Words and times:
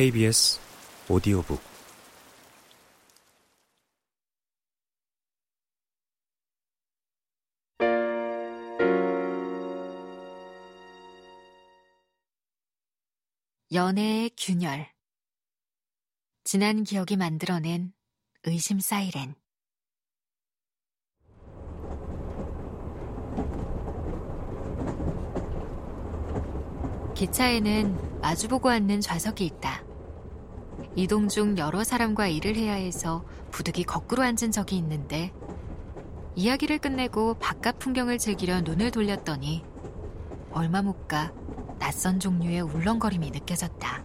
KBS 0.00 0.58
오디오북. 1.10 1.60
연애의 13.74 14.30
균열. 14.38 14.88
지난 16.44 16.82
기억이 16.82 17.18
만들어낸 17.18 17.92
의심 18.44 18.80
사이렌. 18.80 19.34
기차에는 27.14 28.20
마주보고 28.22 28.70
앉는 28.70 29.02
좌석이 29.02 29.44
있다. 29.44 29.89
이동 30.96 31.28
중 31.28 31.56
여러 31.56 31.84
사람과 31.84 32.26
일을 32.28 32.56
해야 32.56 32.74
해서 32.74 33.24
부득이 33.50 33.84
거꾸로 33.84 34.22
앉은 34.22 34.50
적이 34.52 34.76
있는데 34.78 35.32
이야기를 36.34 36.78
끝내고 36.78 37.34
바깥 37.34 37.78
풍경을 37.78 38.18
즐기려 38.18 38.62
눈을 38.62 38.90
돌렸더니 38.90 39.64
얼마 40.52 40.82
못 40.82 41.06
가 41.06 41.32
낯선 41.78 42.20
종류의 42.20 42.60
울렁거림이 42.60 43.30
느껴졌다. 43.30 44.04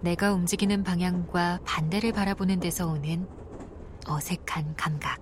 내가 0.00 0.32
움직이는 0.32 0.84
방향과 0.84 1.60
반대를 1.64 2.12
바라보는 2.12 2.60
데서 2.60 2.86
오는 2.86 3.26
어색한 4.06 4.76
감각. 4.76 5.20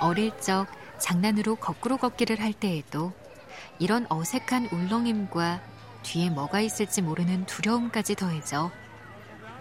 어릴 0.00 0.30
적 0.40 0.66
장난으로 1.02 1.56
거꾸로 1.56 1.96
걷기를 1.96 2.40
할 2.40 2.52
때에도 2.52 3.12
이런 3.80 4.06
어색한 4.08 4.66
울렁임과 4.66 5.60
뒤에 6.04 6.30
뭐가 6.30 6.60
있을지 6.60 7.02
모르는 7.02 7.44
두려움까지 7.46 8.14
더해져 8.14 8.70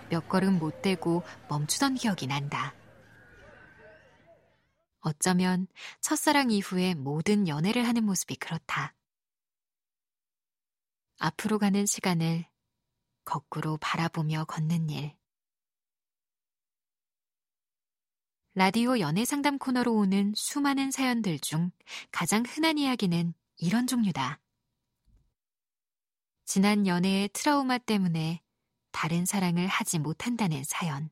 몇 0.10 0.30
걸음 0.30 0.60
못 0.60 0.84
떼고 0.84 1.24
멈추던 1.50 1.96
기억이 1.96 2.28
난다. 2.28 2.76
어쩌면 5.00 5.68
첫사랑 6.00 6.52
이후에 6.52 6.94
모든 6.94 7.48
연애를 7.48 7.88
하는 7.88 8.06
모습이 8.06 8.36
그렇다. 8.36 8.94
앞으로 11.18 11.58
가는 11.58 11.88
시간을 11.88 12.46
거꾸로 13.26 13.78
바라보며 13.78 14.46
걷는 14.46 14.90
일. 14.92 15.21
라디오 18.54 19.00
연애 19.00 19.24
상담 19.24 19.58
코너로 19.58 19.96
오는 19.96 20.34
수많은 20.36 20.92
사연들 20.92 21.40
중 21.40 21.72
가장 22.12 22.44
흔한 22.46 22.78
이야기는 22.78 23.34
이런 23.56 23.88
종류다. 23.88 24.42
지난 26.44 26.86
연애의 26.86 27.30
트라우마 27.30 27.78
때문에 27.78 28.42
다른 28.92 29.26
사랑을 29.26 29.68
하지 29.68 30.00
못한다는 30.00 30.66
사연. 30.66 31.10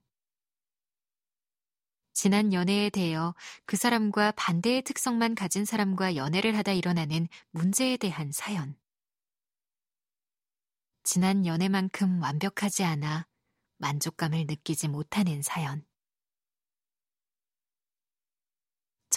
지난 2.12 2.52
연애에 2.52 2.90
대해 2.90 3.16
그 3.66 3.78
사람과 3.78 4.34
반대의 4.34 4.82
특성만 4.82 5.34
가진 5.34 5.64
사람과 5.64 6.18
연애를 6.18 6.58
하다 6.58 6.74
일어나는 6.74 7.30
문제에 7.52 7.96
대한 7.96 8.34
사연. 8.34 8.78
지난 11.04 11.46
연애만큼 11.46 12.22
완벽하지 12.22 12.84
않아 12.84 13.28
만족감을 13.78 14.46
느끼지 14.46 14.90
못하는 14.90 15.42
사연. 15.42 15.89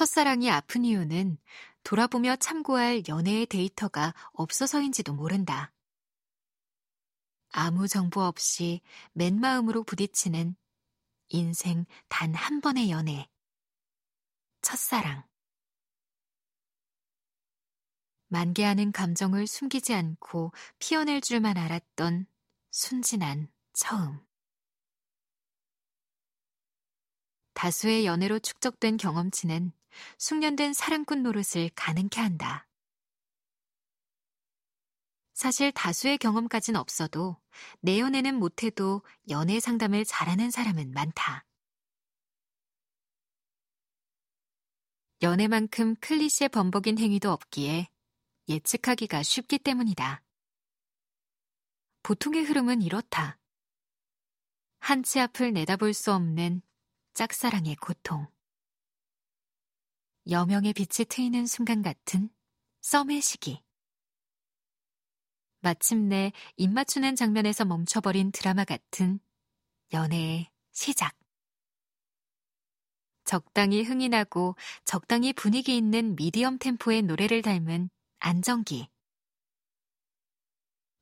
첫사랑이 0.02 0.50
아픈 0.50 0.84
이유는 0.84 1.38
돌아보며 1.84 2.34
참고할 2.34 3.04
연애의 3.06 3.46
데이터가 3.46 4.12
없어서인지도 4.32 5.14
모른다. 5.14 5.72
아무 7.50 7.86
정보 7.86 8.22
없이 8.22 8.80
맨 9.12 9.38
마음으로 9.38 9.84
부딪히는 9.84 10.56
인생 11.28 11.86
단 12.08 12.34
한 12.34 12.60
번의 12.60 12.90
연애. 12.90 13.30
첫사랑. 14.62 15.22
만개하는 18.26 18.90
감정을 18.90 19.46
숨기지 19.46 19.94
않고 19.94 20.50
피어낼 20.80 21.20
줄만 21.20 21.56
알았던 21.56 22.26
순진한 22.72 23.52
처음. 23.72 24.18
다수의 27.54 28.04
연애로 28.04 28.40
축적된 28.40 28.96
경험치는 28.96 29.72
숙련된 30.18 30.72
사랑꾼 30.72 31.22
노릇을 31.22 31.70
가능케 31.74 32.20
한다. 32.20 32.66
사실 35.34 35.72
다수의 35.72 36.18
경험까진 36.18 36.76
없어도 36.76 37.36
내 37.80 37.98
연애는 37.98 38.36
못해도 38.36 39.02
연애 39.28 39.60
상담을 39.60 40.04
잘하는 40.04 40.50
사람은 40.50 40.92
많다. 40.92 41.44
연애만큼 45.22 45.96
클리셰 45.96 46.48
범벅인 46.48 46.98
행위도 46.98 47.30
없기에 47.30 47.88
예측하기가 48.48 49.22
쉽기 49.22 49.58
때문이다. 49.58 50.22
보통의 52.02 52.42
흐름은 52.42 52.82
이렇다. 52.82 53.38
한치 54.80 55.20
앞을 55.20 55.52
내다볼 55.52 55.94
수 55.94 56.12
없는 56.12 56.62
짝사랑의 57.14 57.76
고통. 57.76 58.31
여명의 60.30 60.72
빛이 60.72 61.06
트이는 61.08 61.46
순간 61.46 61.82
같은 61.82 62.30
썸의 62.82 63.20
시기. 63.20 63.62
마침내 65.60 66.32
입 66.56 66.70
맞추는 66.70 67.16
장면에서 67.16 67.64
멈춰버린 67.64 68.32
드라마 68.32 68.64
같은 68.64 69.20
연애의 69.92 70.50
시작. 70.72 71.16
적당히 73.24 73.82
흥이 73.82 74.08
나고 74.08 74.56
적당히 74.84 75.32
분위기 75.32 75.76
있는 75.76 76.16
미디엄 76.16 76.58
템포의 76.58 77.02
노래를 77.02 77.42
닮은 77.42 77.90
안정기. 78.18 78.88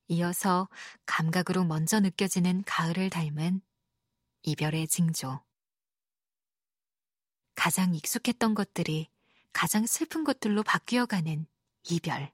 이어서 0.09 0.69
감각으로 1.07 1.65
먼저 1.65 2.01
느껴지는 2.01 2.63
가을을 2.67 3.11
닮은 3.11 3.63
이별의 4.43 4.89
징조. 4.89 5.41
가장 7.61 7.95
익숙했던 7.95 8.55
것들이 8.55 9.11
가장 9.53 9.85
슬픈 9.85 10.25
것들로 10.25 10.63
바뀌어가는 10.63 11.47
이별. 11.91 12.33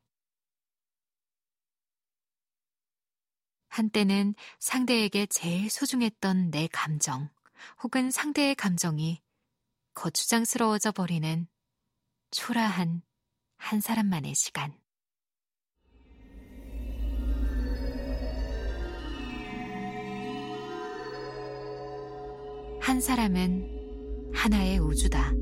한때는 3.66 4.36
상대에게 4.60 5.26
제일 5.26 5.68
소중했던 5.68 6.52
내 6.52 6.68
감정 6.68 7.28
혹은 7.82 8.12
상대의 8.12 8.54
감정이 8.54 9.20
거추장스러워져 9.94 10.92
버리는 10.92 11.48
초라한 12.30 13.02
한 13.56 13.80
사람만의 13.80 14.32
시간. 14.36 14.78
한 22.80 23.00
사람은 23.00 23.75
하나의 24.36 24.78
우주다. 24.78 25.32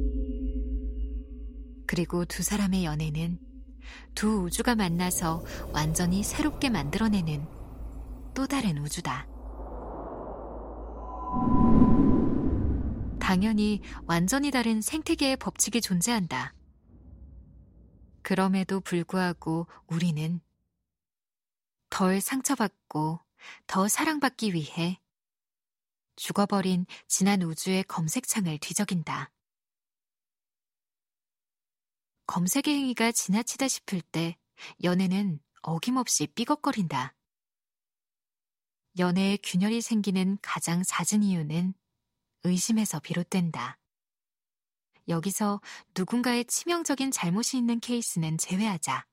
그리고 1.87 2.25
두 2.25 2.43
사람의 2.43 2.85
연애는 2.85 3.39
두 4.15 4.45
우주가 4.45 4.75
만나서 4.75 5.45
완전히 5.73 6.23
새롭게 6.23 6.71
만들어내는 6.71 7.47
또 8.35 8.47
다른 8.47 8.79
우주다. 8.79 9.27
당연히 13.21 13.81
완전히 14.07 14.51
다른 14.51 14.81
생태계의 14.81 15.39
법칙이 15.39 15.81
존재한다. 15.81 16.55
그럼에도 18.23 18.81
불구하고 18.81 19.67
우리는 19.87 20.41
덜 21.91 22.21
상처받고 22.21 23.21
더 23.67 23.89
사랑받기 23.89 24.55
위해 24.55 25.01
죽어버린 26.17 26.87
지난 27.09 27.43
우주의 27.43 27.83
검색창을 27.85 28.59
뒤적인다. 28.59 29.31
검색의 32.27 32.75
행위가 32.75 33.13
지나치다 33.13 33.69
싶을 33.69 34.01
때 34.01 34.37
연애는 34.83 35.41
어김없이 35.63 36.27
삐걱거린다. 36.29 37.15
연애에 38.99 39.39
균열이 39.43 39.83
생기는 39.83 40.39
가장 40.41 40.83
잦은 40.87 41.23
이유는 41.23 41.75
의심에서 42.45 43.01
비롯된다. 43.01 43.79
여기서 45.09 45.61
누군가의 45.97 46.45
치명적인 46.47 47.11
잘못이 47.11 47.59
있는 47.59 47.81
케이스는 47.81 48.39
제외하자. 48.39 49.07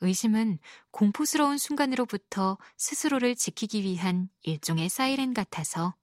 의심은 0.00 0.58
공포스러운 0.90 1.58
순간으로부터 1.58 2.58
스스로를 2.76 3.36
지키기 3.36 3.82
위한 3.82 4.28
일종의 4.42 4.88
사이렌 4.88 5.34
같아서 5.34 5.94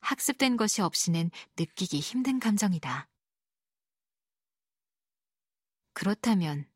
학습된 0.00 0.56
것이 0.56 0.82
없이는 0.82 1.30
느끼기 1.58 1.98
힘든 2.00 2.38
감정이다. 2.38 3.08
그렇다면 5.94 6.68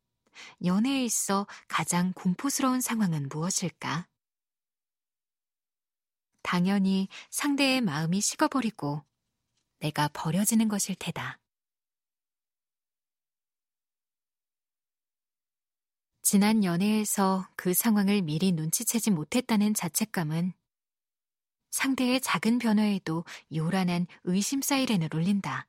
연애에 0.63 1.03
있어 1.03 1.45
가장 1.67 2.13
공포스러운 2.13 2.81
상황은 2.81 3.29
무엇일까? 3.29 4.07
당연히 6.41 7.07
상대의 7.29 7.81
마음이 7.81 8.21
식어버리고 8.21 9.03
내가 9.79 10.07
버려지는 10.09 10.67
것일 10.67 10.95
테다. 10.95 11.39
지난 16.31 16.63
연애에서 16.63 17.49
그 17.55 17.73
상황을 17.73 18.21
미리 18.21 18.51
눈치채지 18.51 19.09
못했다는 19.09 19.73
자책감은 19.73 20.53
상대의 21.71 22.21
작은 22.21 22.59
변화에도 22.59 23.25
요란한 23.55 24.05
의심 24.25 24.61
사이렌을 24.61 25.09
울린다. 25.11 25.65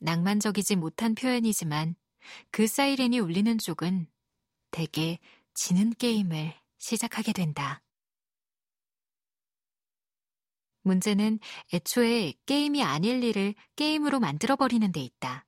낭만적이지 0.00 0.76
못한 0.76 1.14
표현이지만 1.14 1.94
그 2.50 2.66
사이렌이 2.66 3.18
울리는 3.18 3.56
쪽은 3.56 4.06
대개 4.72 5.18
지는 5.54 5.94
게임을 5.94 6.52
시작하게 6.76 7.32
된다. 7.32 7.82
문제는 10.82 11.38
애초에 11.72 12.34
게임이 12.44 12.82
아닐 12.82 13.24
일을 13.24 13.54
게임으로 13.76 14.20
만들어버리는 14.20 14.92
데 14.92 15.00
있다. 15.00 15.46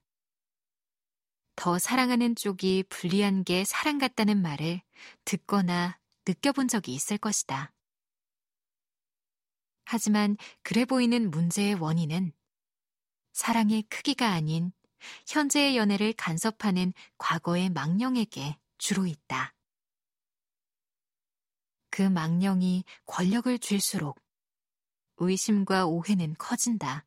더 1.55 1.79
사랑하는 1.79 2.35
쪽이 2.35 2.85
불리한 2.89 3.45
게 3.45 3.65
사랑 3.65 3.99
같다는 3.99 4.41
말을 4.41 4.81
듣거나 5.25 5.99
느껴본 6.27 6.69
적이 6.69 6.95
있을 6.95 7.19
것이다. 7.19 7.73
하지만 9.85 10.37
그래 10.63 10.85
보이는 10.85 11.31
문제의 11.31 11.75
원인은 11.75 12.33
사랑의 13.33 13.83
크기가 13.85 14.31
아닌 14.31 14.73
현재의 15.27 15.77
연애를 15.77 16.13
간섭하는 16.13 16.93
과거의 17.19 17.71
망령에게 17.71 18.57
주로 18.79 19.07
있다. 19.07 19.55
그 21.91 22.03
망령이 22.03 22.85
권력을 23.05 23.59
쥘수록 23.59 24.19
의심과 25.19 25.87
오해는 25.87 26.37
커진다. 26.39 27.05